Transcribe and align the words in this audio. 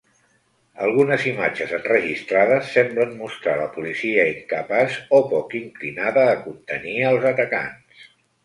Algunes 0.85 1.25
imatges 1.31 1.73
enregistrades 1.77 2.71
semblen 2.77 3.13
mostrar 3.19 3.55
la 3.61 3.69
policia 3.77 4.25
incapaç 4.31 4.99
o 5.19 5.23
poc 5.35 5.57
inclinada 5.63 6.25
a 6.33 6.37
contenir 6.49 6.97
als 7.13 7.33
atacants. 7.37 8.11